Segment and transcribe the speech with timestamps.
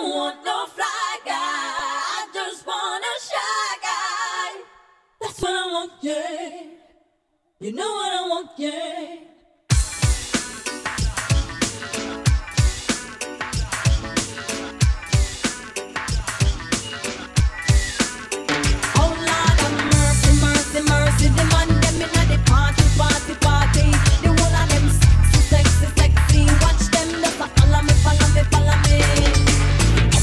[0.00, 1.34] don't want no fly guy.
[1.36, 4.62] I just want a shy guy.
[5.20, 6.62] That's what I want, yeah.
[7.58, 9.29] You know what I want, yeah.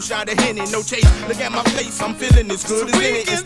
[0.00, 0.60] Double shot of Henny.
[0.70, 3.39] No chase, look at my face, I'm feeling as good as any.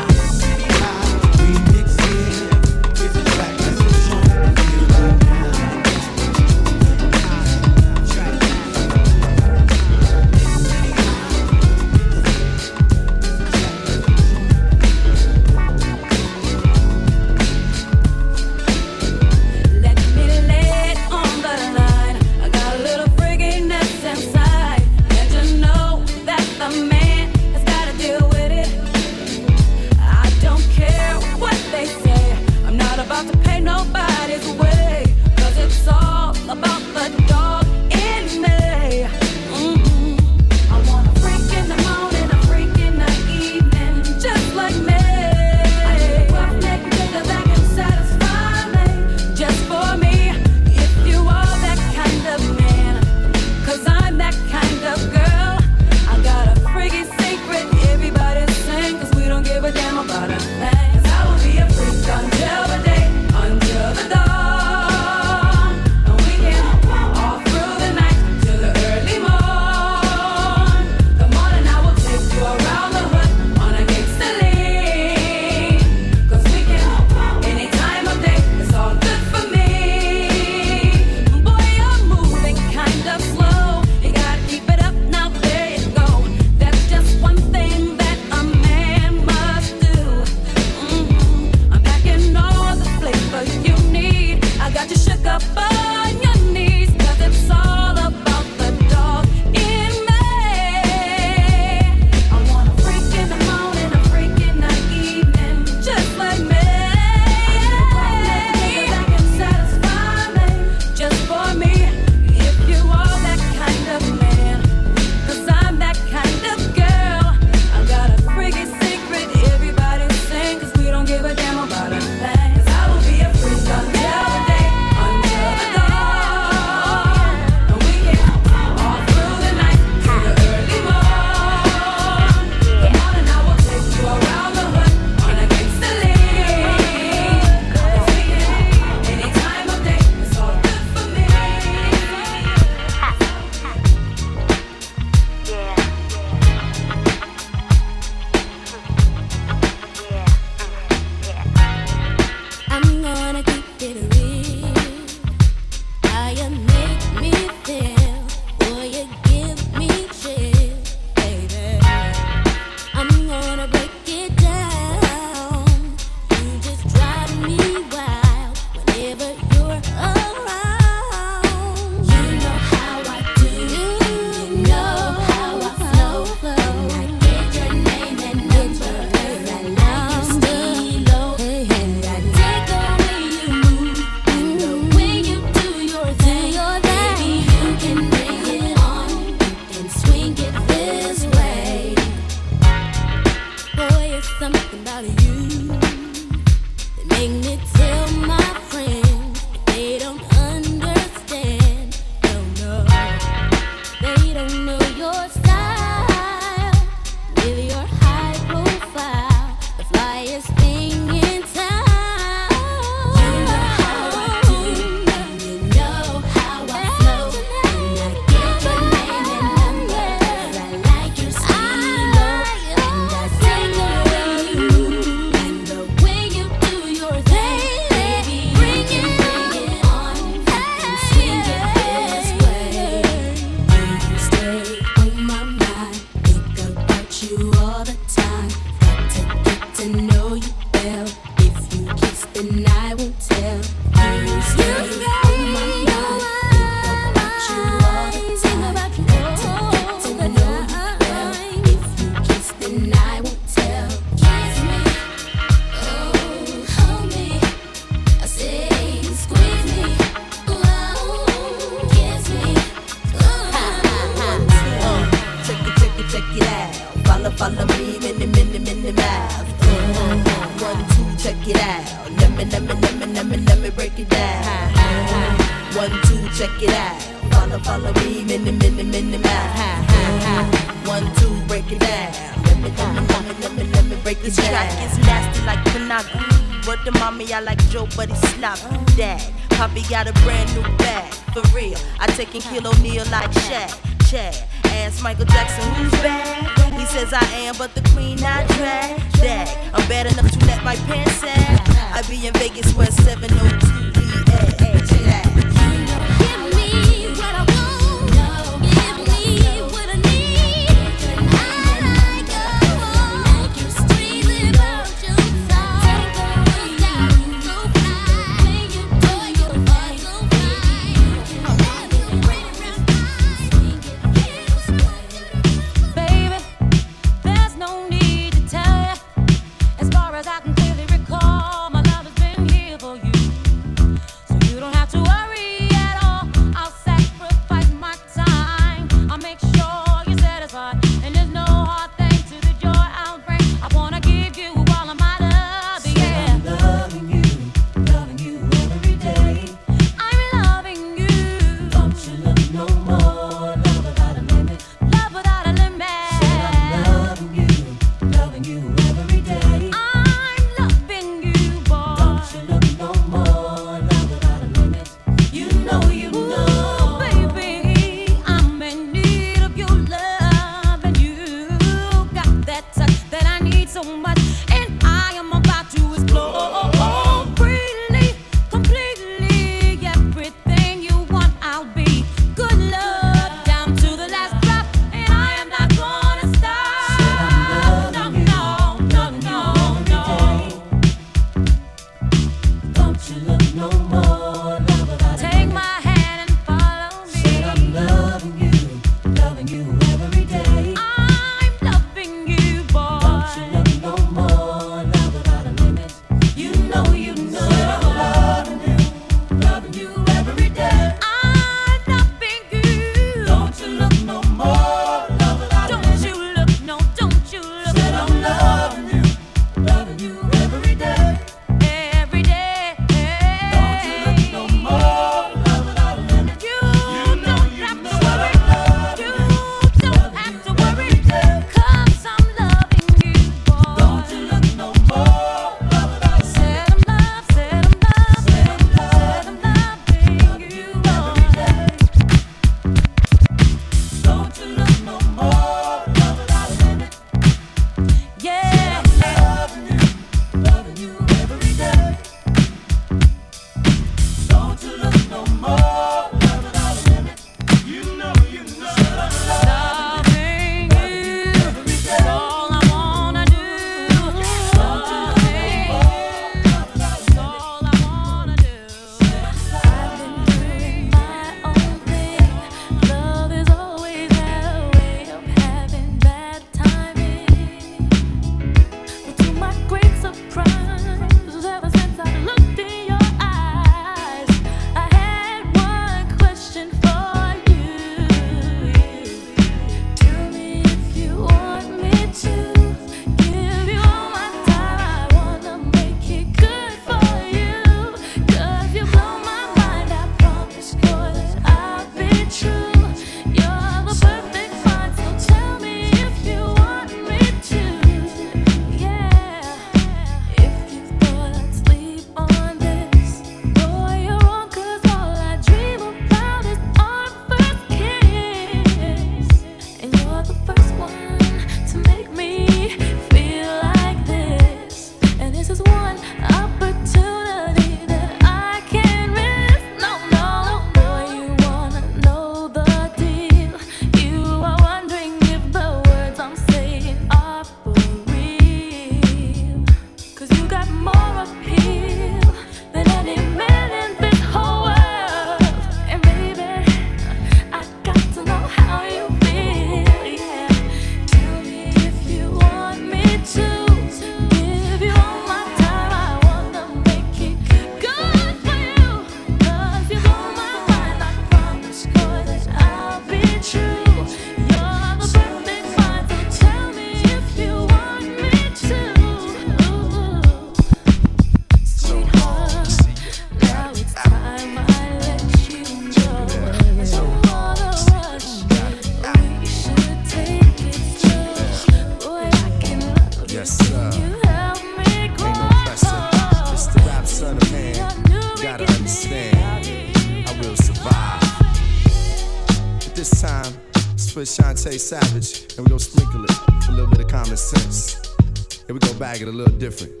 [599.61, 600.00] Different,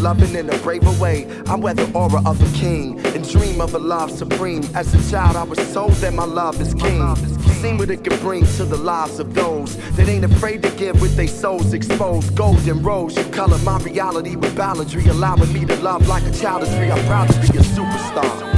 [0.00, 3.74] loving in a braver way, I wear the aura of a king and dream of
[3.74, 4.62] a love supreme.
[4.74, 7.14] As a child, I was told that my love is king.
[7.60, 11.00] Seen what it can bring to the lives of those that ain't afraid to give
[11.02, 12.34] with their souls exposed.
[12.34, 16.62] Golden rose, you color my reality with balladry, allowing me to love like a child
[16.62, 16.90] is free.
[16.90, 18.49] I'm proud to be a superstar.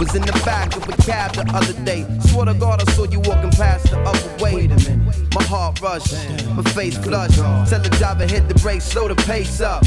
[0.00, 2.06] Was in the back of a cab the other day.
[2.20, 4.54] Swear to God, I saw you walking past the other way.
[4.54, 5.34] Wait a minute.
[5.34, 6.14] My heart rushed,
[6.56, 7.36] my face flushed.
[7.68, 9.84] Tell the driver hit the brakes, slow the pace up.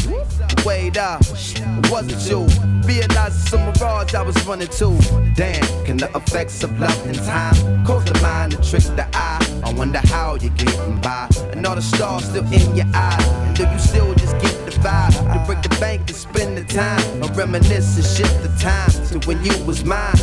[0.63, 2.45] Wait up, it wasn't you.
[2.85, 4.89] Realized it's a mirage I was running to.
[5.33, 9.61] Damn, can the effects of love and time cause the mind to trick the eye?
[9.65, 11.27] I wonder how you're getting by.
[11.53, 13.27] And all the stars still in your eyes.
[13.47, 15.15] And do you still just get the vibe?
[15.33, 17.23] To break the bank to spend the time.
[17.23, 20.15] Or reminisce and shift the time to when you was mine.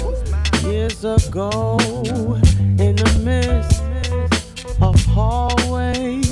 [0.65, 1.79] years ago
[2.79, 3.83] in the midst
[4.83, 6.31] of hallways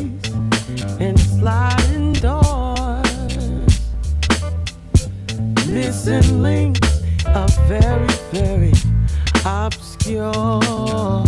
[0.98, 3.06] and sliding doors
[5.68, 8.72] missing links are very very
[9.44, 11.27] obscure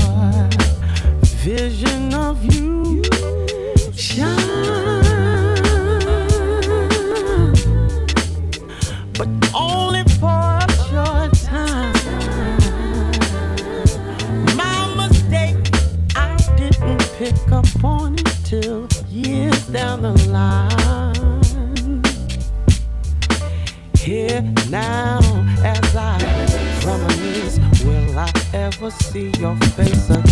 [29.11, 30.30] see your face again?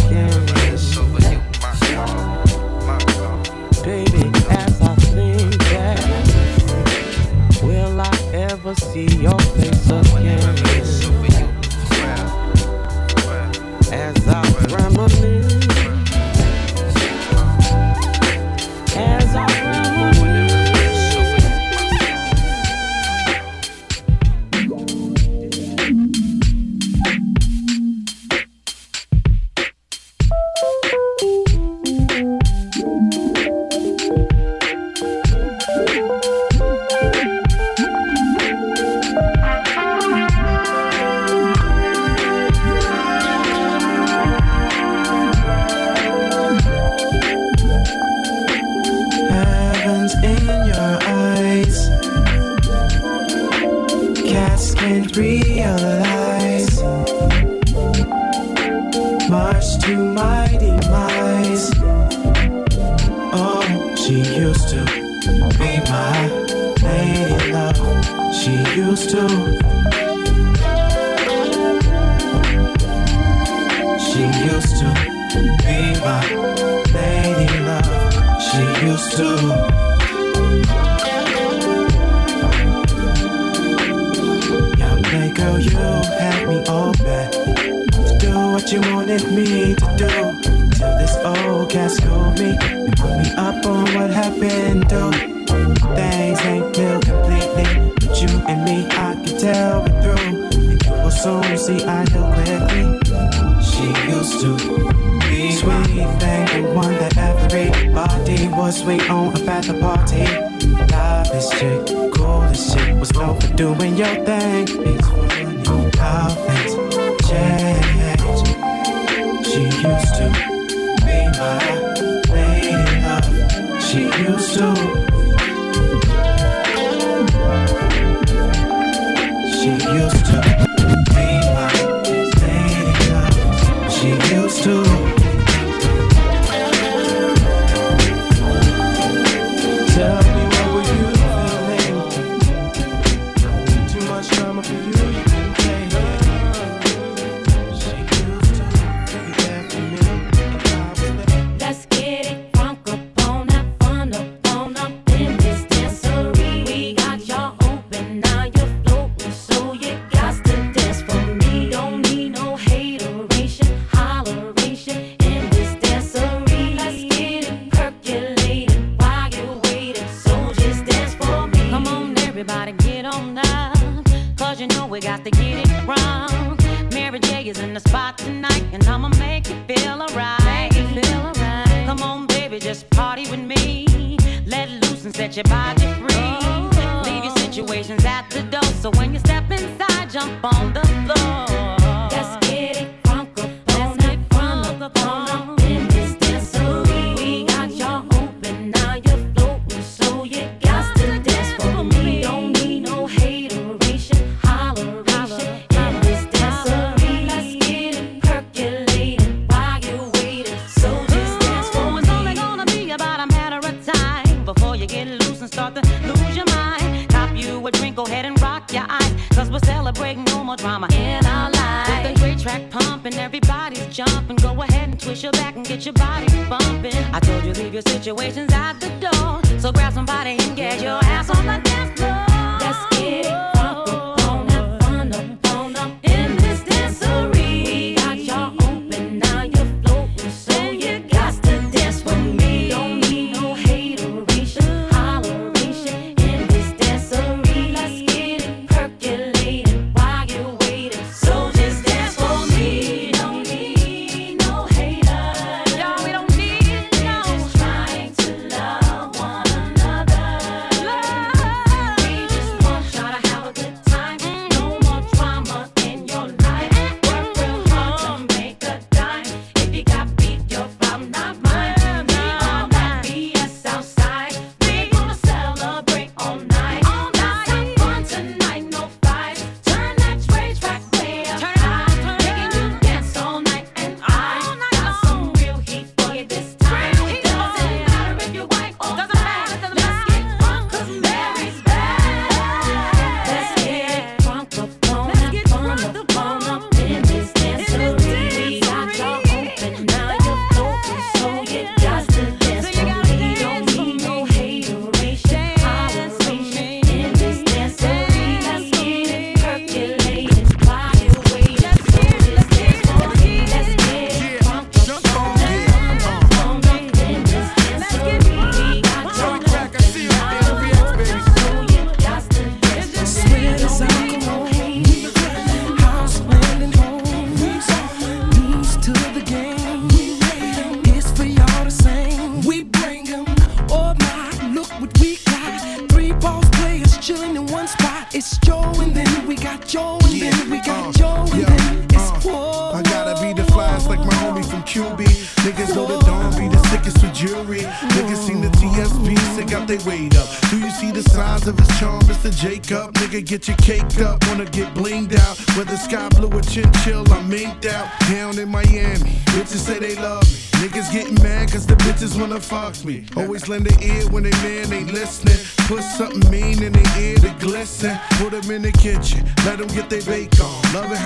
[119.59, 120.58] she used to.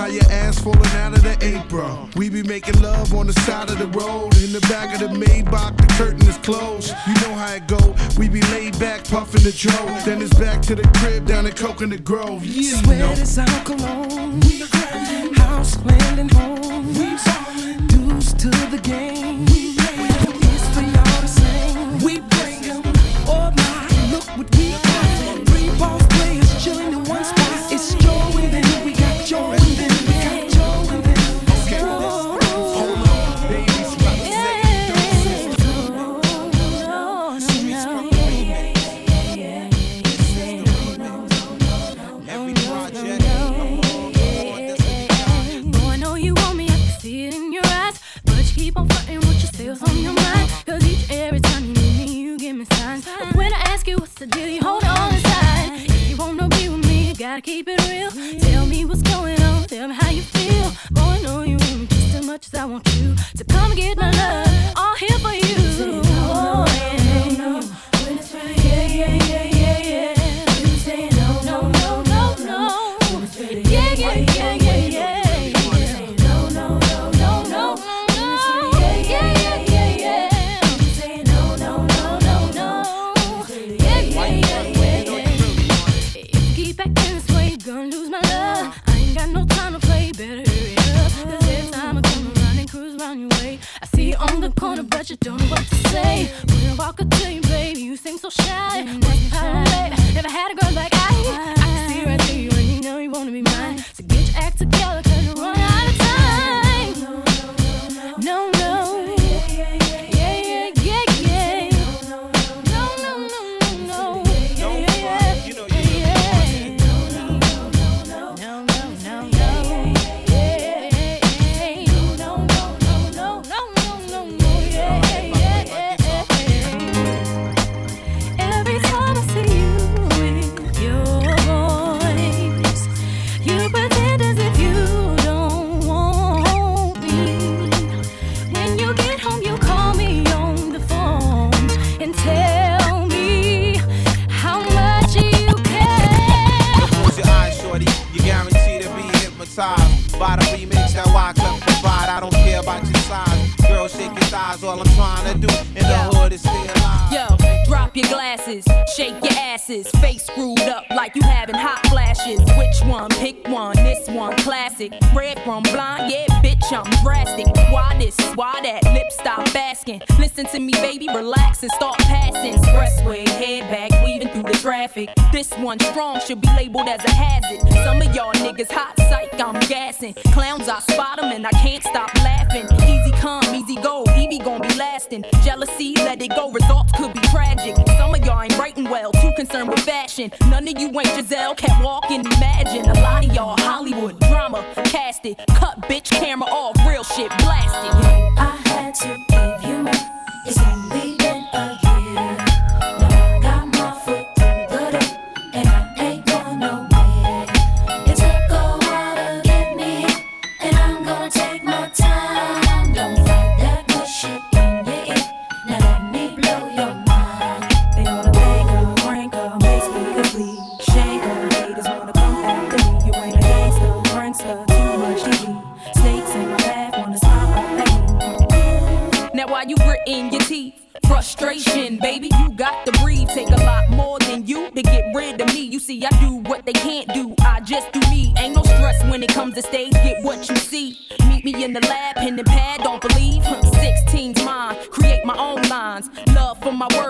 [0.03, 2.11] how your ass falling out of the apron.
[2.16, 4.36] We be making love on the side of the road.
[4.38, 6.92] In the back of the Maybach, the curtain is closed.
[7.07, 7.94] You know how it go.
[8.18, 9.78] We be laid back, puffing the dro.
[10.05, 12.44] Then it's back to the crib down in Coconut Grove.
[12.44, 13.12] Yeah, Sweat you know.
[13.12, 14.40] is out cologne.
[14.40, 15.34] We grinding.
[15.34, 16.88] House landing home.
[16.94, 17.86] We ballin'.
[17.86, 19.61] Deuce to the game.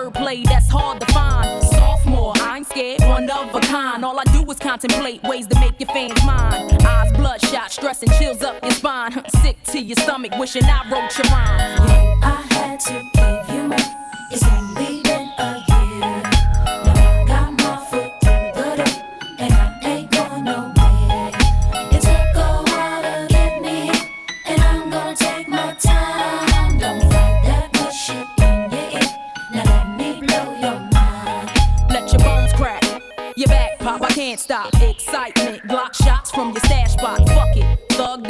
[0.03, 1.63] wordplay that's hard to find.
[1.63, 4.03] Sophomore, I ain't scared, one of a kind.
[4.03, 6.85] All I do is contemplate ways to make your fans mine.
[6.85, 9.11] Eyes bloodshot, stress and chills up your spine.
[9.41, 12.19] Sick to your stomach, wishing I wrote your rhyme.
[12.23, 15.02] I had to give you my, it's only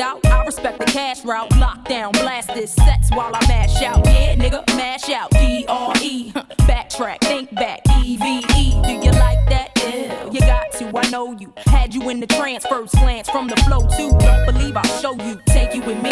[0.04, 0.26] out.
[0.26, 1.50] I respect the cash route.
[1.52, 4.06] Lockdown, blast this sets while I mash out.
[4.06, 5.32] Yeah, nigga, mash out.
[5.32, 6.32] D R E.
[6.70, 7.80] Backtrack, think back.
[8.04, 8.26] E V
[8.58, 8.82] E.
[8.84, 9.72] Do you like that?
[9.78, 10.92] Yeah, you got to.
[10.98, 11.54] I know you.
[11.66, 14.12] Had you in the transfer slants from the flow too.
[14.20, 15.40] Don't believe I'll show you.
[15.48, 16.12] Take you with me.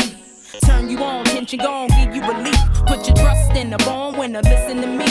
[0.66, 2.60] Turn you on, tension gone, give you relief.
[2.86, 4.42] Put your trust in the bone winner.
[4.42, 5.11] Listen to me.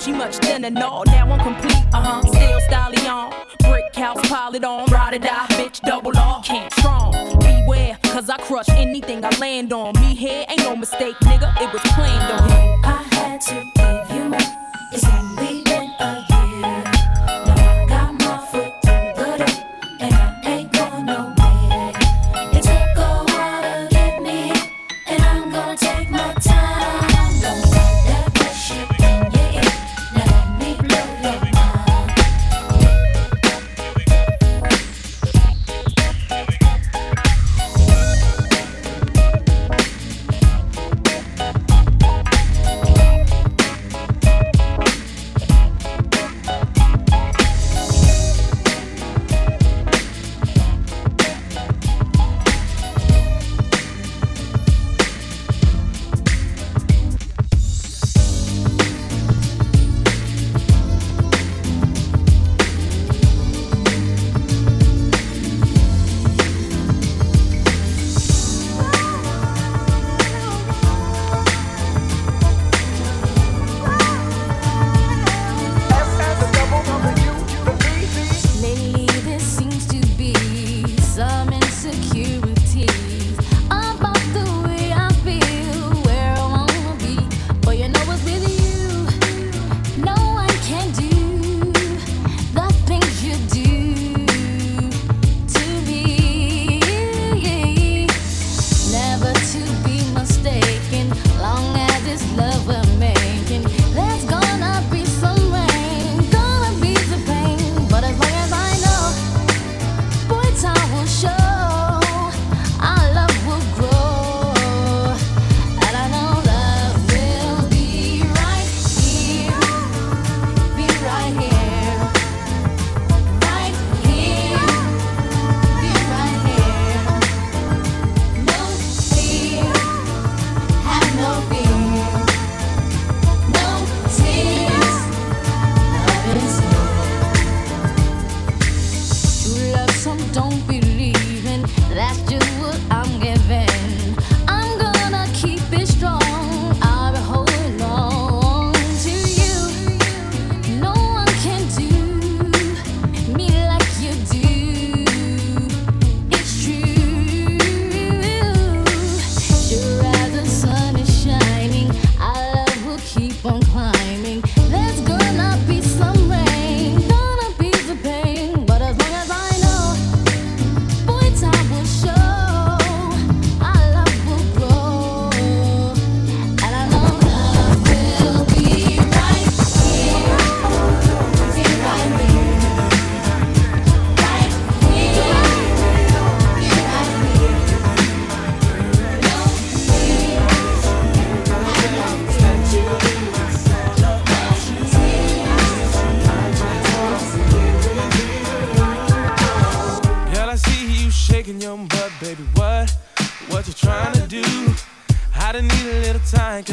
[0.00, 1.04] She much thinner and all.
[1.04, 1.84] Now I'm complete.
[1.92, 2.22] Uh huh.
[2.22, 3.34] Still styling on.
[3.58, 4.86] Brick house, pile it on.
[4.86, 5.80] Ride or die, bitch.
[5.82, 6.42] Double R.
[6.42, 7.12] Can't strong.
[7.38, 9.92] Beware, cause I crush anything I land on.
[10.00, 11.54] Me here ain't no mistake, nigga.
[11.60, 12.84] It was planned on.
[12.84, 14.42] I had to give you up.
[14.92, 16.29] It's only been a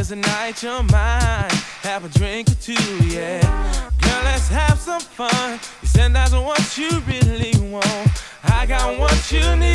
[0.08, 1.50] Cause tonight you're mine.
[1.82, 2.74] Have a drink or two,
[3.08, 3.42] yeah.
[4.02, 5.60] Girl, let's have some fun.
[5.82, 8.24] You said that's what you really want.
[8.46, 9.67] I got what you need.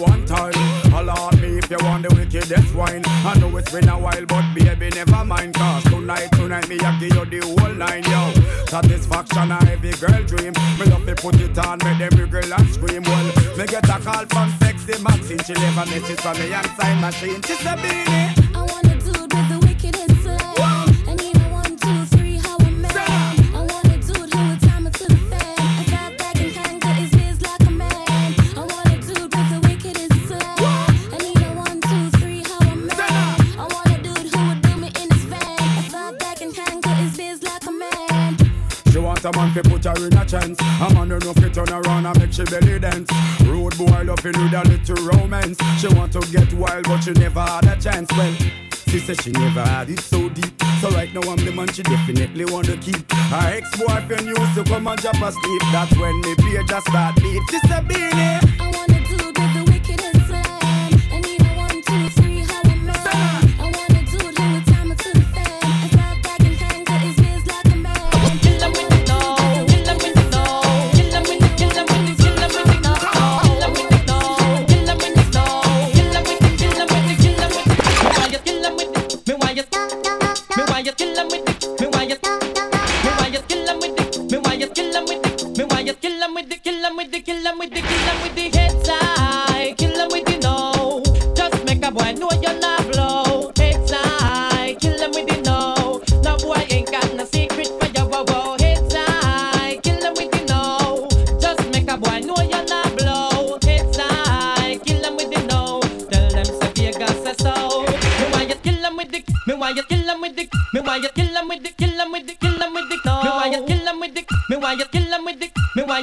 [0.00, 0.52] one time.
[0.94, 3.02] Alarm me if you want the wickedest wine.
[3.06, 5.54] I know it's been a while, but baby, never mind.
[5.54, 8.32] Cause tonight, tonight, me, I give you the whole nine, yo.
[8.66, 10.52] Satisfaction, I every girl dream.
[10.78, 13.02] Me love me, put it on, make them girl and scream.
[13.02, 15.42] Well, me get a call from sexy Maxine.
[15.44, 17.42] She never a message for me and sign machine.
[17.42, 18.47] She's a Beenie.
[39.28, 40.58] a man fi put her in a chance.
[40.60, 43.10] A man enough fi turn around and make she belly dance.
[43.44, 45.58] Road boy loving with a little romance.
[45.78, 48.10] She want to get wild, but she never had a chance.
[48.12, 48.34] Well.
[48.88, 50.62] She said she never had it so deep.
[50.80, 53.10] So right now I'm the man she definitely wanna keep.
[53.12, 55.62] Her ex-boyfriend used to come and drop asleep.
[55.72, 57.42] That's when me beer just start deep.
[57.50, 58.57] She said, Beenie.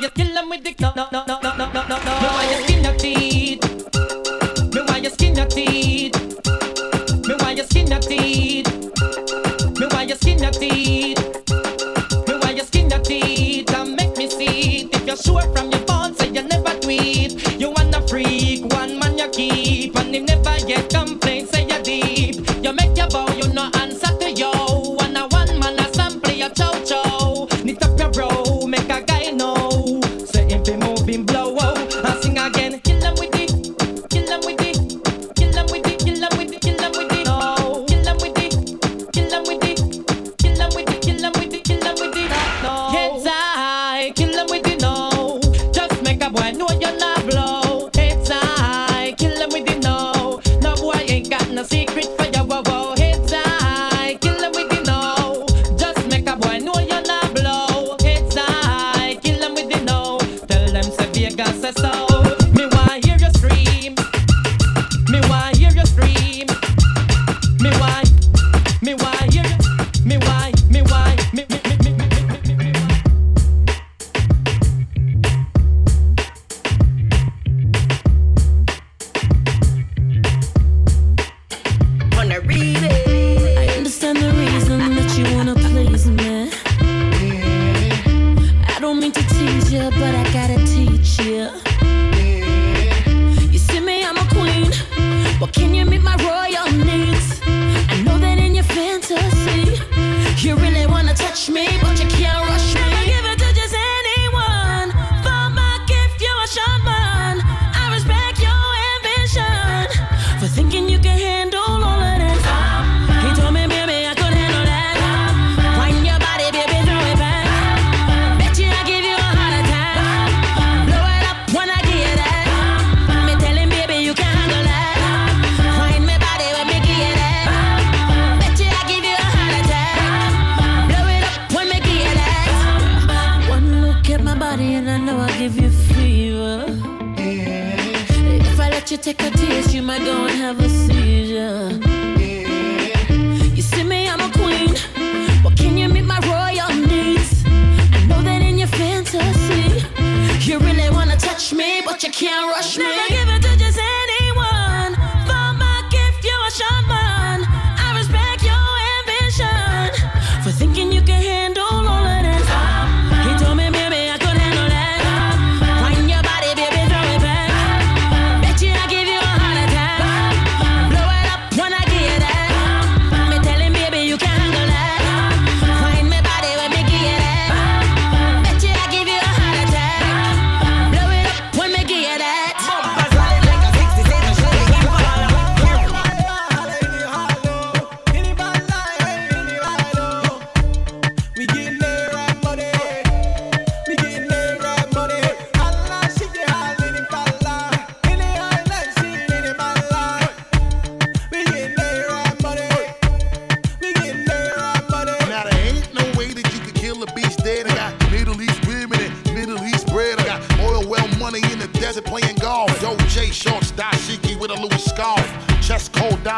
[0.06, 1.25] you kill them with the no, no, no.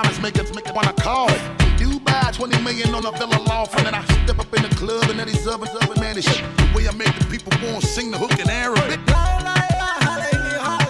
[0.01, 1.27] diamonds make it, make it wanna call.
[1.79, 5.09] Dubai, 20 million on a villa law front, and I step up in the club
[5.09, 6.43] and then these ovens up and man, this shit.
[6.57, 8.99] The way I make the people want to sing the hook in Arabic.
[9.09, 10.86] La, la, la, hallelujah.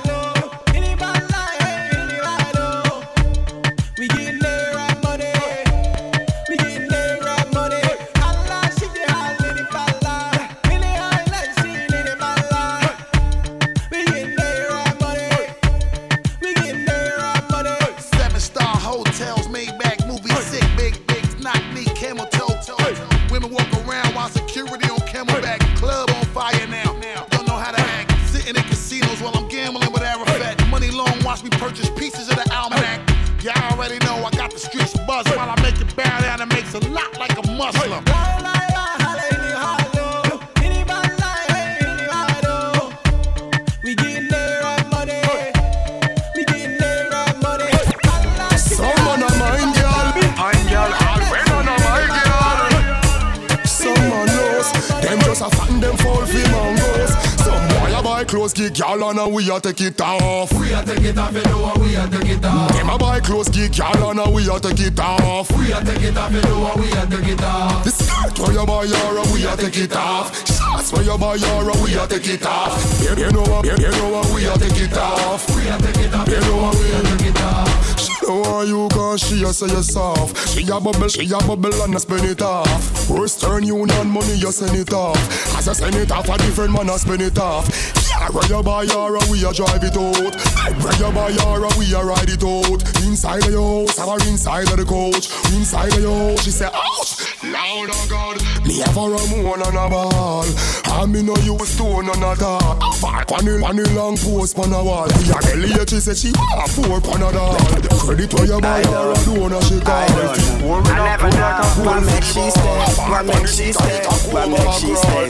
[58.47, 60.51] Clothes, kick y'all and we a take it off.
[60.53, 62.73] We a take it off, you know we a take it off.
[62.73, 65.51] Them a buy clothes, kick y'all and we a take it off.
[65.51, 67.83] We a take it off, you know we a take it off.
[67.83, 70.47] The skirt where you buy your, we a take it off.
[70.47, 73.01] Shots where you buy your, we a take it off.
[73.01, 75.47] You, you know you, you know we a take it off.
[75.55, 77.99] We a take it off, you know we a take it off.
[77.99, 80.35] She know why you cause she a say you.
[80.47, 83.09] She a bubble, she a bubble and I spend it off.
[83.09, 85.17] Western Union money you send it off.
[85.57, 88.06] As I send it off, a different man I spend it off.
[88.27, 90.35] Yeah, where you buy your, we a drive it out.
[90.83, 92.83] Where you buy your, we a ride it out.
[93.05, 95.31] Inside of your house, or inside of the coach.
[95.53, 97.23] Inside of your house, she say, ouch.
[97.43, 100.43] Loud oh God, me have a Ramon and a ball.
[100.43, 102.83] And me you a stone and a dog.
[102.83, 105.07] A fart on the, on the long post on the wall.
[105.07, 107.55] We a Elliot, she say she a four pan a doll.
[108.01, 110.03] Credit where you buy her a donor, she call.
[110.03, 114.03] I never know what makes she stay, what makes she stay,
[114.33, 115.29] what makes she stay.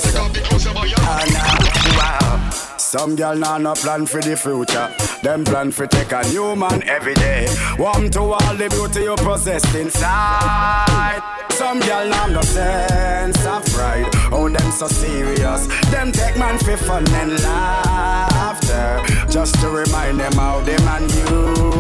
[0.98, 2.67] Oh no, wow.
[2.88, 4.90] Some girl nah no plan for the future.
[5.22, 7.54] Them plan for take a new man every day.
[7.78, 11.22] Warm to all the beauty you possess inside.
[11.50, 14.08] Some girl nah no sense of pride.
[14.32, 15.68] Oh, them so serious.
[15.92, 19.04] Them take man for fun and laughter.
[19.30, 21.04] Just to remind them how the man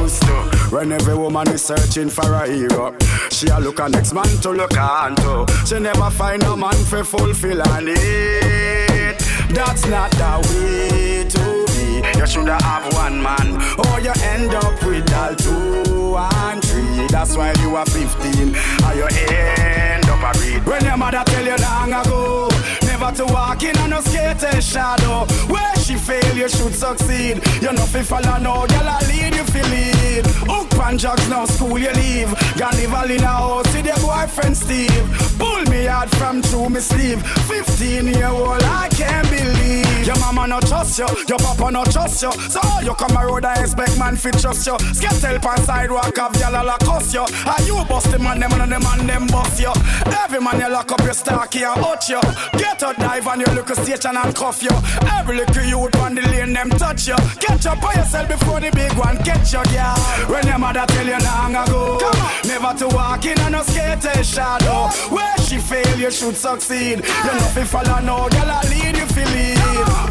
[0.03, 0.75] used to.
[0.75, 2.93] When every woman is searching for a hero,
[3.31, 5.45] she a look a next man to look on to.
[5.65, 8.86] She never find a man for fulfill her need.
[9.49, 12.19] That's not the way to be.
[12.19, 17.07] You shoulda have one man, or you end up with all two and three.
[17.07, 20.65] That's why you are 15, or you end up a read.
[20.65, 22.49] When your mother tell you long ago,
[22.83, 24.01] never to walk in on no
[24.47, 25.25] skating shadow.
[25.51, 27.41] Where she fail, you should succeed.
[27.61, 30.25] You know fi follow no girl, I lead you fi lead.
[30.47, 32.33] Hook pan jugs now school you leave.
[32.57, 35.35] Got live all in a house with your boyfriend Steve.
[35.37, 37.21] Pull me out from through me sleeve.
[37.47, 40.05] 15 year old, I can't believe.
[40.05, 42.31] Your mama no trust you, your papa no trust you.
[42.31, 44.77] So you come around and expect man fi trust you.
[44.93, 47.21] Skate help on sidewalk have gyal a lock cuss you.
[47.21, 49.71] Are you bust the man them and the man them bust you.
[50.23, 52.21] Every man you lock up your stocky and out you.
[52.57, 54.69] Get a dive on your local station and cuff you.
[55.17, 57.15] Every little youth on the lane them touch you.
[57.41, 59.97] Catch up by yourself before the big one catch you, girl.
[60.29, 61.97] When your mother tell you long ago,
[62.45, 64.89] never to walk in on no skating shadow.
[65.09, 66.97] Where she fail, you should succeed.
[67.25, 69.57] You know fi follow no girl, I lead you fi lead.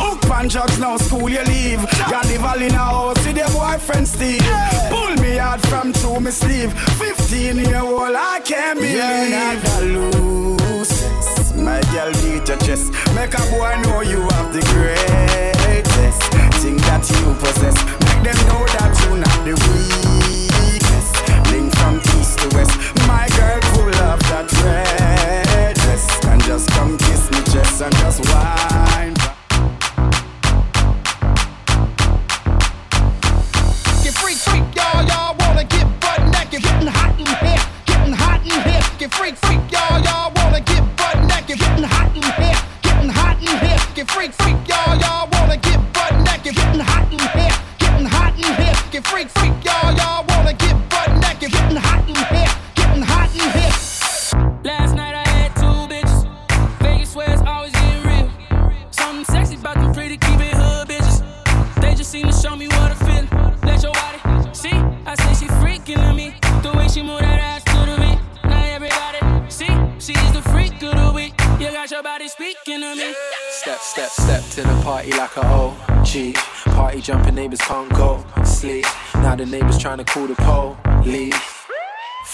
[0.03, 1.81] Hook pan drugs now, school you leave.
[2.11, 4.43] You live all in a house with your boyfriend Steve.
[4.91, 6.73] Pull me out from through me sleeve.
[6.99, 8.97] 15 year old, I can't believe.
[8.97, 11.16] You're not the loosest.
[11.67, 12.93] My girl beat your chest.
[13.17, 16.23] Make a boy know you have the greatest
[16.63, 17.75] thing that you possess.
[18.07, 21.15] Make them know that you're not the weakest.
[21.51, 22.71] Link from east to west.
[23.11, 28.23] My girl pull up that red dress and just come kiss me chest and just
[28.31, 29.15] whine.
[34.07, 38.41] Get freak, freak, y'all, y'all wanna get butt naked, getting hot in here, getting hot
[38.47, 38.83] in here.
[38.99, 39.66] Get freak, freak,
[74.07, 76.35] Step, step, step to the party like a OG.
[76.77, 78.87] Party jumping neighbors can't go sleep.
[79.17, 80.37] Now the neighbors trying to call the
[81.03, 81.56] police.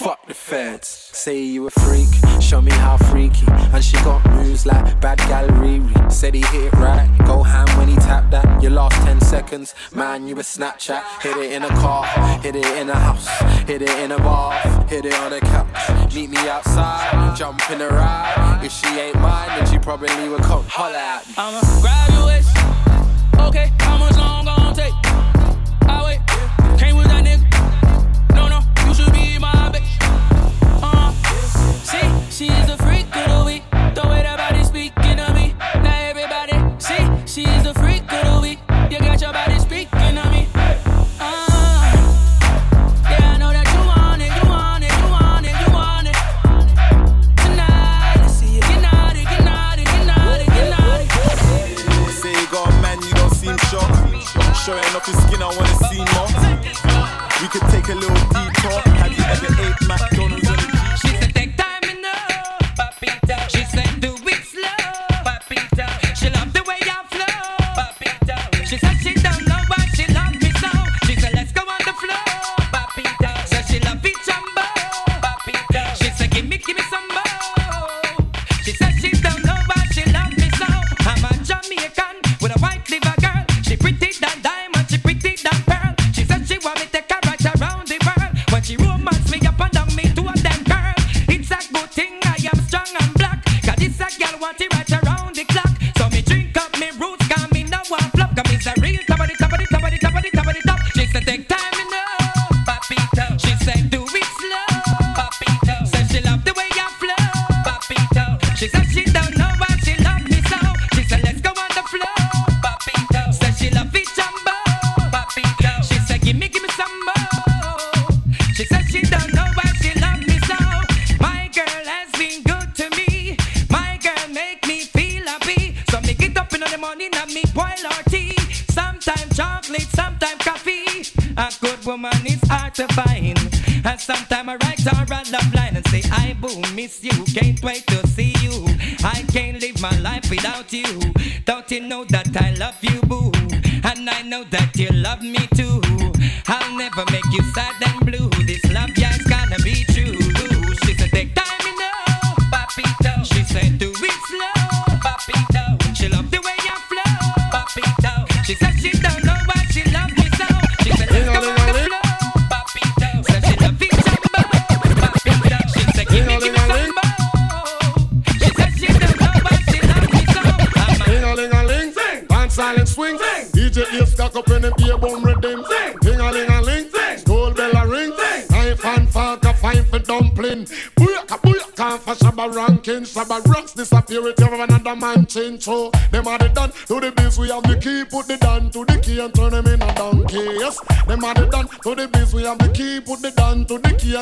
[0.03, 0.88] Fuck the feds.
[0.88, 2.09] Say you a freak,
[2.40, 3.46] show me how freaky.
[3.48, 6.11] And she got moves like bad gal Riri.
[6.11, 8.61] Said he hit it right, go ham when he tapped that.
[8.61, 11.05] Your last 10 seconds, man, you a Snapchat.
[11.22, 12.05] Hit it in a car,
[12.40, 13.28] hit it in a house,
[13.68, 14.55] hit it in a bar,
[14.88, 16.12] hit it on a couch.
[16.12, 18.61] Meet me outside, jump in the ride.
[18.64, 21.34] If she ain't mine, then she probably would come holler at me.
[21.38, 22.50] I'ma grab your waist.
[23.38, 25.12] Okay, how much long gon' take?
[32.43, 32.82] She's the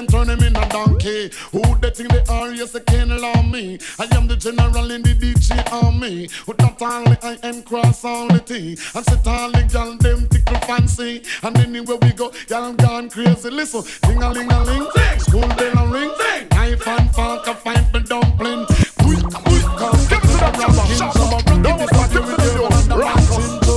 [0.00, 1.30] and turn them in a donkey.
[1.52, 2.50] Who they think they are?
[2.50, 3.78] Yes, they can't allow me.
[3.98, 6.28] I am the general in the DJ army.
[6.46, 8.78] With not only I am cross all the T.
[8.94, 11.22] And sit all the gal them tickle fancy.
[11.42, 13.50] And anywhere we go, y'all gone crazy.
[13.50, 16.12] Listen, ding a ling a ling, school bell a ring,
[16.50, 18.64] knife and fork a fine for dumpling.
[19.02, 21.62] Quick, quick, cause give it to the rubber.
[21.62, 22.96] Don't want to with you.
[22.96, 23.69] Rock into.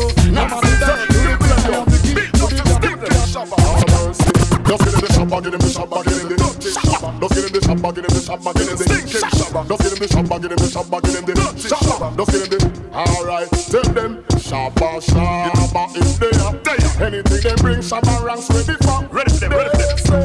[4.74, 7.14] Just get in the shabba, get in the shabba, get in the shabba.
[7.22, 9.62] Just get in the shabba, get in the shabba, get in the shabba.
[9.70, 12.18] Just get in the shabba, get in the shabba, get in the shabba.
[12.18, 12.66] Just get in the.
[12.90, 17.06] Alright, tell them shabba, shabba is there.
[17.06, 19.06] Anything they bring, shabba ranks ready for.
[19.14, 20.18] Ready for them, ready for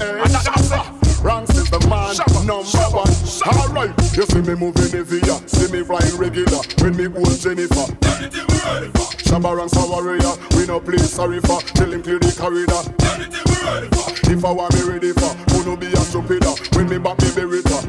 [0.00, 0.32] them.
[0.32, 0.80] Shabba.
[1.20, 2.16] Ranks is the man,
[2.48, 2.64] number
[2.96, 3.12] one.
[3.52, 5.44] Alright, you see me moving heavy, yeah.
[5.44, 6.64] see me flying regular.
[6.80, 7.84] When me hold Jennifer.
[9.28, 11.60] Shabba ranks a warrior, we no play sorry for.
[11.76, 13.49] Tell him clear the corridor.
[14.30, 16.46] If I want me ready for, who no be a stupider.
[16.46, 17.82] Uh, when me back me Beretta.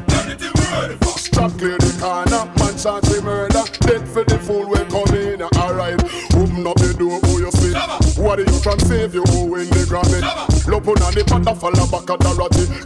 [0.72, 1.16] Uh.
[1.16, 3.62] Stop clear the corner, man charge me murder.
[3.86, 5.40] Dead for the fool we come in.
[5.40, 6.02] Alright,
[6.34, 7.72] open up the door, who you see?
[8.20, 9.22] What do you from save you?
[9.22, 10.51] Who win the Grammy?
[10.72, 12.32] Love on the panda fall back at the.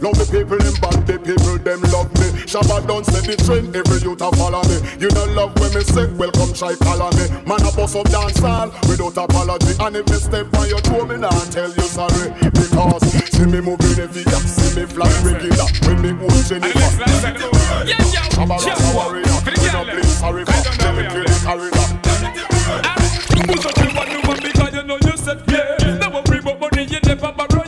[0.03, 2.27] Love the people them bad, the people them love me.
[2.43, 4.75] Shabba don't set the trend, every youth a follow me.
[4.99, 7.31] You don't love when me say, welcome try follow me.
[7.47, 9.71] Man a bust up dance hall without apology.
[9.79, 12.35] And if me step on your toe, me nah tell you sorry.
[12.51, 15.71] Because see me moving every gap, see me fly regular.
[15.87, 16.91] When me hold Jennifer.
[18.35, 19.39] Shabba rasta warrior, ah.
[19.47, 20.59] we no play sorry for.
[20.75, 21.87] Tell me kill the corridor.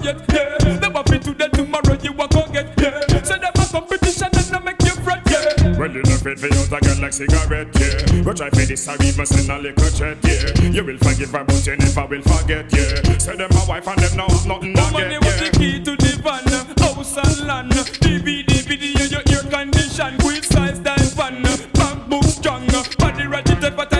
[0.10, 0.80] Yet yeah.
[0.80, 3.24] Never fit today tomorrow you a go get yeah.
[3.24, 5.78] Say them a competition and no make you fret yeah.
[5.78, 8.24] Well, you not fit for you a girl like cigarette, yeah.
[8.24, 10.70] But try for this, I even send a little chat, yeah.
[10.70, 13.18] You will forgive her, but you never will forget, yeah.
[13.18, 15.50] Say them my wife and them now have nothing to oh, Money get, was the
[15.58, 16.44] key to the van,
[16.84, 17.72] house and land.
[17.72, 21.44] DVD, video, your ear condition, quick size, style fan.
[21.74, 22.68] Bank book strong,
[22.98, 23.99] body ratchet, but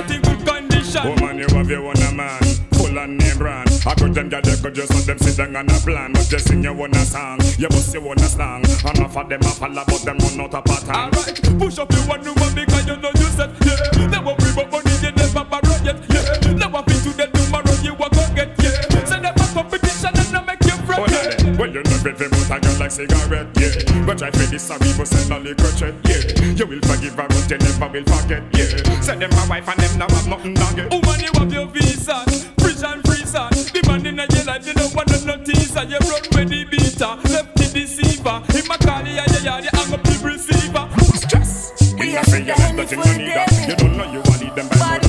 [3.90, 6.14] I could them get they could just let them sit down on a plan.
[6.14, 8.64] But just sing your own a song, you must your own a slang.
[8.64, 10.96] And half of them a follow, but them run out a pattern.
[10.96, 14.06] Alright, push up the one woman because you know you said yeah.
[14.06, 16.54] Never free but money you never borrow yet yeah.
[16.54, 18.78] Never fit today tomorrow you a go get yeah.
[19.10, 21.58] Say them a competition and no make you Oh, yeah.
[21.58, 24.06] Well, you fit for but a girl like cigarette, yeah.
[24.06, 26.54] But try for this, sorry, but send a little chat, yeah.
[26.54, 29.02] You will forgive her, but you never will forget, yeah.
[29.02, 30.92] Say them my wife and them now have nothing to get.
[30.92, 32.26] Woman, you have your visa,
[35.00, 35.84] life, you don't want no teaser.
[35.84, 38.42] You run with the beater, left the deceiver.
[38.52, 40.90] Him a call you, yeah, yeah, yeah, I'm a big receiver.
[41.16, 41.94] Stress.
[42.00, 43.68] We not say you have nothing to need.
[43.68, 45.09] You don't know you want it, them bad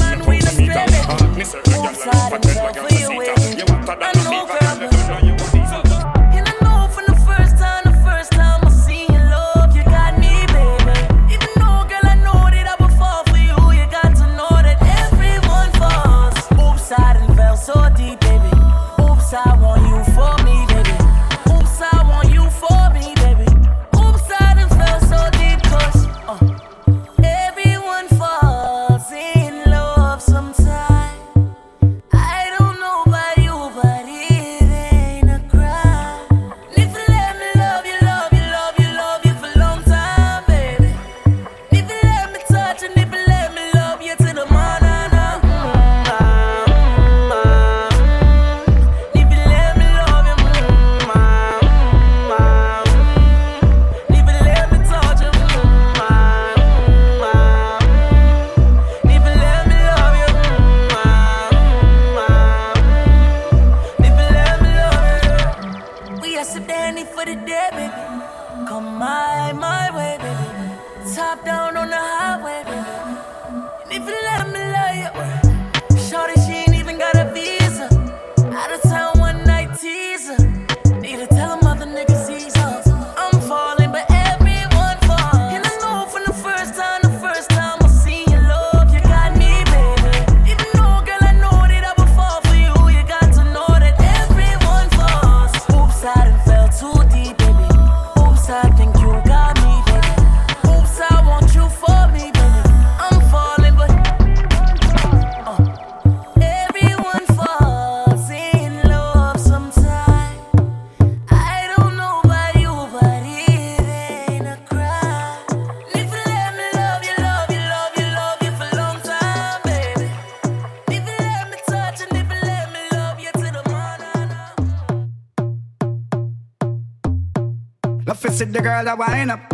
[128.83, 129.53] girl a wind up.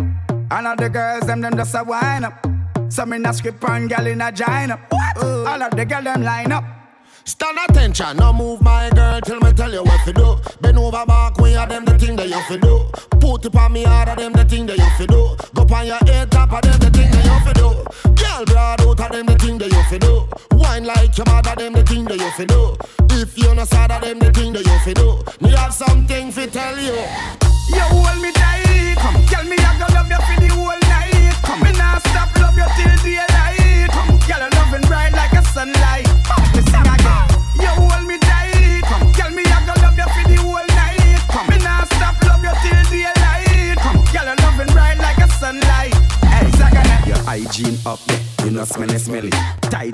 [0.49, 2.45] And all the girls, them, them just a wind up.
[2.89, 4.79] Some in a script and gal in a join up.
[4.89, 5.17] What?
[5.17, 6.63] All of the girl, them line up.
[7.25, 10.37] Stand attention, now move my girl till me tell you what to do.
[10.61, 12.89] Bend over back, we are them the thing that you fi do.
[13.19, 15.35] Put it on me hard, of them the thing that you fi do.
[15.53, 18.13] Go on your head top, of them the thing that you fi do.
[18.15, 20.29] Girl broad out, of them the thing that you fi do.
[20.51, 22.77] Wine like your mother, them the thing that you fi do.
[23.21, 25.21] If you not sad, of them the thing that you fi do.
[25.41, 27.46] Me have something fi tell you.
[27.69, 29.19] You hold me tight, come.
[29.27, 31.35] Tell me I gonna love you for the whole night.
[31.43, 33.89] Come, me stop love you till daylight.
[33.91, 35.06] Come, girl, loving bright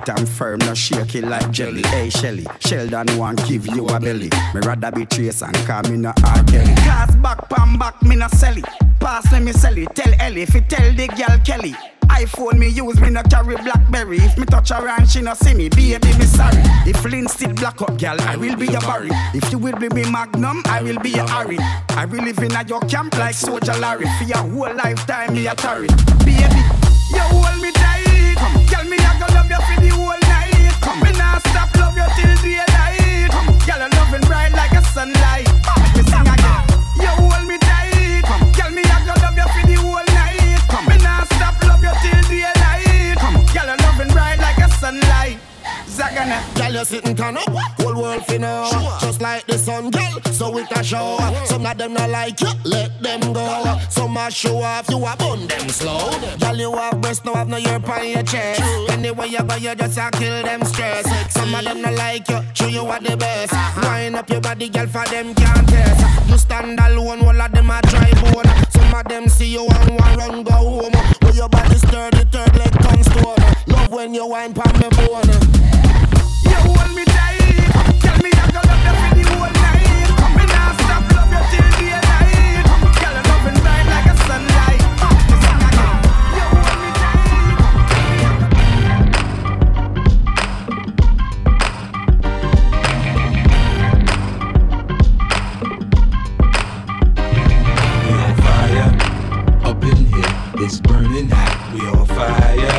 [0.05, 1.81] Tight and firm, no shaky like jelly.
[1.83, 4.29] Hey Shelly, Sheldon want give you a belly.
[4.53, 6.43] Me rather be trace and call me no R.
[6.43, 8.65] Kelly Cast back, pan back, me no sell it.
[8.99, 11.73] Pass me me sell it, tell Ellie Fi tell the girl Kelly.
[12.09, 14.17] iPhone me use, me no carry Blackberry.
[14.17, 16.61] If me touch her and she no see me, baby me sorry.
[16.85, 19.09] If Lynn still black up, girl, I will be your Barry.
[19.33, 21.57] If you will be me Magnum, I will be your Harry.
[21.89, 24.05] I will live in a your camp like Soldier Larry.
[24.17, 25.87] For your whole lifetime, me a tarry.
[26.25, 26.59] Baby,
[27.11, 28.12] you hold me tight.
[28.43, 30.75] Come, tell me I gonna love you for the whole night.
[30.83, 33.31] Come, me nah stop love you till daylight.
[33.31, 35.47] Come, girl, loving bright like a sunlight.
[35.95, 36.63] Me sing again.
[36.99, 38.27] You hold me tight.
[38.27, 40.59] Come, tell me I gonna love you for the whole night.
[40.67, 43.15] Come, me nah stop love you till daylight.
[43.23, 45.39] Come, girl, loving bright like a sunlight.
[45.87, 46.52] Zagana.
[46.73, 48.67] Girl, you sitting turn up, oh, whole world fi know.
[48.99, 51.19] Just like the sun, girl, so it a show.
[51.45, 53.77] Some of them not like you, let them go.
[53.89, 56.09] Some a show off, you a bun them slow.
[56.39, 58.59] Girl, you have breast, no have no ear on your chest.
[58.89, 61.05] Anywhere you go, you just a kill them stress.
[61.31, 63.53] Some of them not like you, show you are the best.
[63.83, 66.27] Wind up your body, girl, for them can't test.
[66.27, 68.51] You stand alone, all of them a try bone.
[68.71, 70.93] Some of them see you and want run go home.
[71.21, 73.35] Where your body sturdy, third leg tongue stone.
[73.67, 75.53] Love when you wine pon me bone.
[100.65, 101.73] It's burning hot.
[101.73, 102.72] We on fire.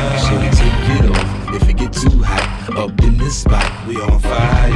[2.75, 4.69] Up in this spot, we on fire.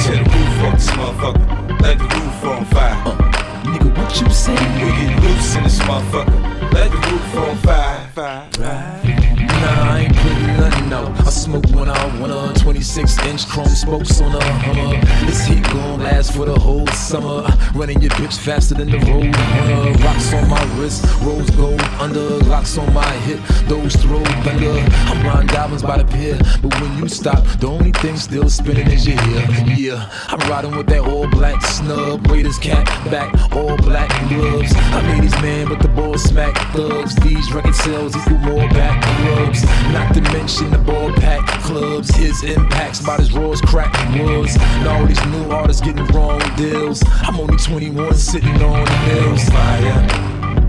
[0.00, 1.80] Tear the roof off this motherfucker.
[1.80, 3.02] Let the roof on fire.
[3.06, 3.16] Uh,
[3.64, 4.52] nigga, what you say?
[4.52, 6.72] We get loose in this motherfucker.
[6.74, 8.08] Let the roof on fire.
[8.14, 8.48] fire.
[8.58, 11.08] Nah, I ain't putting nothing out.
[11.20, 15.00] I smoke out, one of 26 inch chrome spokes on a Hummer.
[15.26, 17.46] This heat gon' last for the whole summer.
[17.74, 19.92] Running your bitch faster than the road runner.
[20.04, 22.38] Rocks on my wrist, rose gold under.
[22.46, 24.84] Locks on my hip, those throw thunder.
[25.10, 28.90] I'm riding diamonds by the pier, but when you stop, the only thing still spinning
[28.90, 29.46] is your ear.
[29.76, 32.26] Yeah, I'm riding with that all black snub.
[32.30, 34.72] Raiders cat back, all black gloves.
[34.74, 37.14] I made these man, but the boys smack thugs.
[37.16, 39.64] These record sales equal more back rubs.
[39.92, 42.14] Not to mention the ball pack clubs.
[42.14, 44.56] His impacts about as raw as crack was.
[44.56, 47.02] And all these new artists getting wrong deals.
[47.22, 49.48] I'm only 21 sitting on the hills.
[49.48, 50.06] Fire.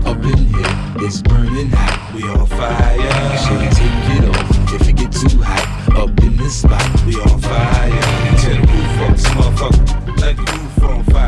[0.06, 2.14] Up in here, it's burning hot.
[2.14, 3.38] We on fire.
[3.38, 5.96] Should we take it off if it get too hot?
[5.96, 7.90] Up in this spot, we on fire.
[8.38, 10.20] Tear the roof off this motherfucker.
[10.20, 11.27] Let the roof on fire.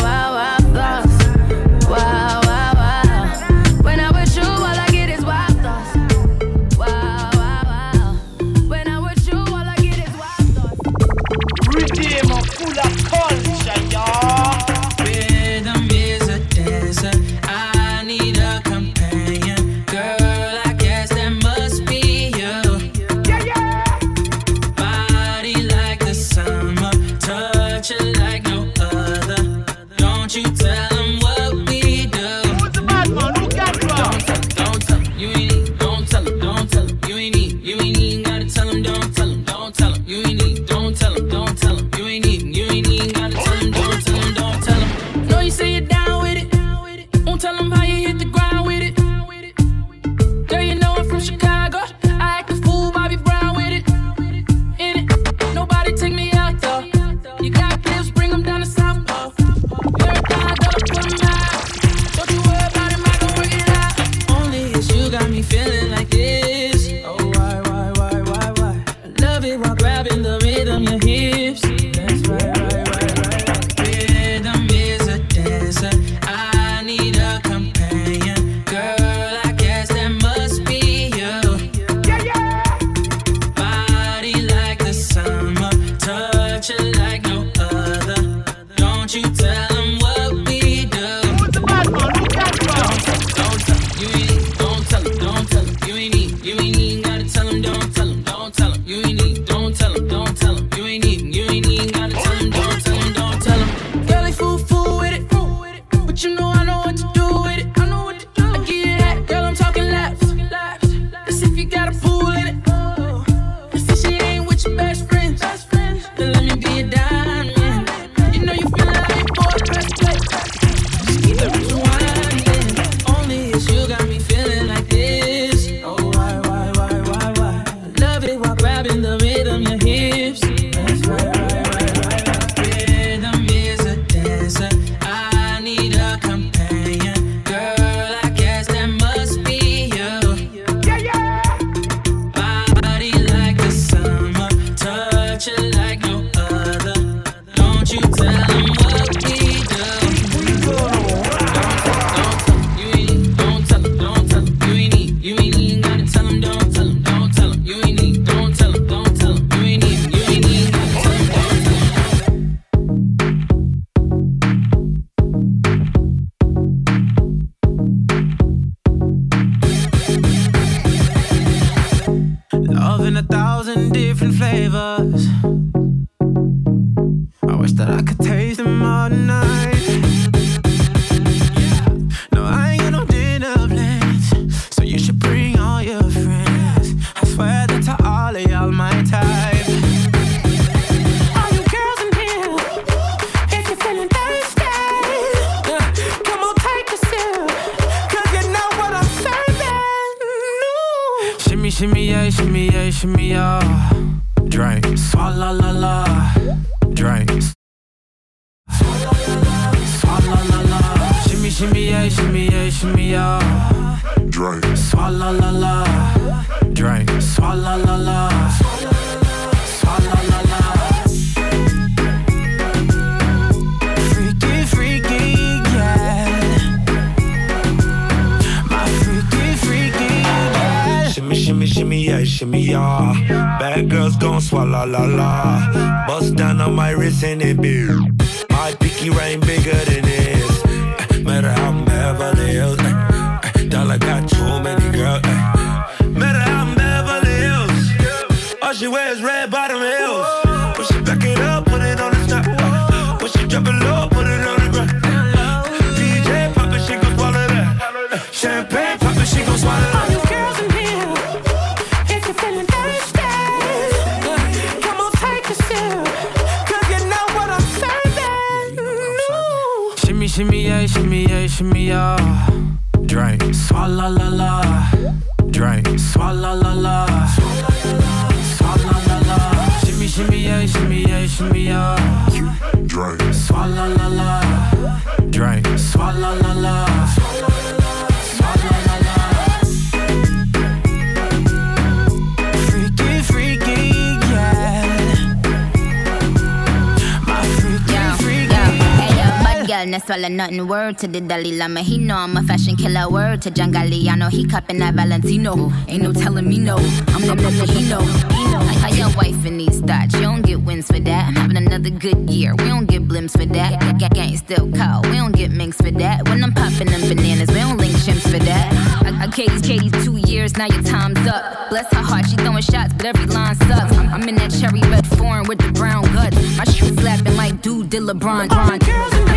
[300.21, 300.67] girl, nothing.
[300.67, 301.81] Word to the Dalai Lama.
[301.81, 303.09] He know I'm a fashion killer.
[303.09, 304.29] Word to John Galliano.
[304.29, 305.71] He cupping that Valentino.
[305.87, 306.77] Ain't no telling me no.
[306.77, 307.91] I'm the that he.
[307.91, 310.13] Like how your wife in these thoughts.
[310.15, 311.27] You don't get wins for that.
[311.27, 312.53] I'm having another good year.
[312.55, 313.97] We don't get blimps for that.
[314.13, 315.01] Gang, still call.
[315.03, 316.27] We don't get minks for that.
[316.27, 318.73] When I'm popping them bananas, we don't link chimps for that.
[319.05, 320.57] I, I Katie's Katie two years.
[320.57, 321.69] Now your time's up.
[321.69, 322.25] Bless her heart.
[322.27, 323.95] She throwing shots, but every line sucks.
[323.95, 326.35] I'm, I'm in that cherry red foreign with the brown guts.
[326.57, 328.51] My shoe slapping like dude did LeBron.
[328.51, 329.30] All you girls in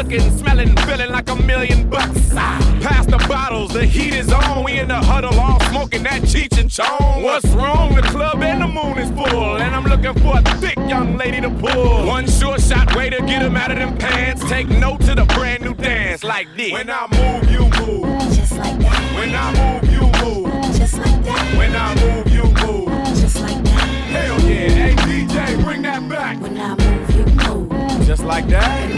[0.00, 2.30] Looking, smelling, feeling like a million bucks.
[2.32, 3.74] Ah, Pass the bottles.
[3.74, 4.64] The heat is on.
[4.64, 7.22] We in the huddle all smoking that Cheech and Chong.
[7.22, 7.94] What's wrong?
[7.94, 9.58] The club and the moon is full.
[9.58, 12.06] And I'm looking for a thick young lady to pull.
[12.06, 14.42] One sure shot way to get 'em out of them pants.
[14.48, 16.72] Take note to the brand new dance like this.
[16.72, 18.34] When I move, you move.
[18.34, 19.00] Just like that.
[19.18, 20.76] When I move, you move.
[20.78, 21.44] Just like that.
[21.58, 22.88] When I move, you move.
[23.20, 23.88] Just like that.
[24.16, 24.68] Hell yeah.
[24.80, 26.40] Hey DJ, bring that back.
[26.40, 28.06] When I move, you move.
[28.06, 28.89] Just like that.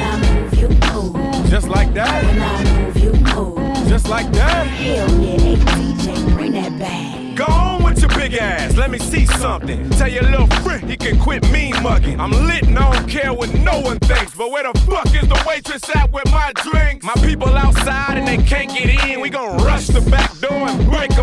[1.62, 2.24] Just like that.
[2.24, 3.88] When I move, you move.
[3.88, 4.66] Just like that.
[4.66, 7.36] Hell yeah, DJ, bring that back.
[7.36, 9.88] Go on with your big ass, let me see something.
[9.90, 12.18] Tell your little friend he can quit mean mugging.
[12.18, 14.34] I'm lit and I don't care what no one thinks.
[14.34, 17.06] But where the fuck is the waitress at with my drinks?
[17.06, 19.20] My people outside and they can't get in.
[19.20, 21.16] We gon' rush the back door and break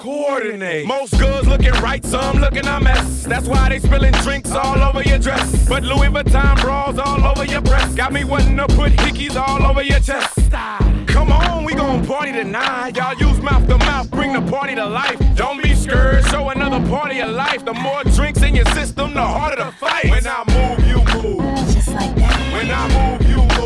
[0.00, 0.86] coordinate.
[0.86, 3.24] Most girls looking right, some looking a mess.
[3.24, 5.68] That's why they spilling drinks all over your dress.
[5.68, 7.96] But Louis Vuitton bras all over your breast.
[7.96, 10.50] Got me wanting to put hickeys all over your chest.
[11.06, 12.96] Come on, we gon' party tonight.
[12.96, 15.20] Y'all use mouth to mouth, bring the party to life.
[15.36, 17.64] Don't be scared, show another part of your life.
[17.64, 20.10] The more drinks in your system, the harder the fight.
[20.10, 21.74] When I move, you move.
[21.74, 22.52] Just like that.
[22.54, 23.59] When I move, you move.